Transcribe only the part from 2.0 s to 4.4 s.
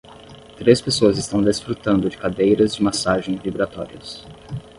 de cadeiras de massagem vibratórias.